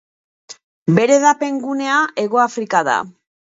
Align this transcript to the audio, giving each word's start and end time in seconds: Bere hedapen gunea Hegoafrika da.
Bere 0.99 1.17
hedapen 1.19 1.61
gunea 1.67 2.01
Hegoafrika 2.25 2.85
da. 2.91 2.99